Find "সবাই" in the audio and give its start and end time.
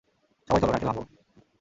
0.47-0.59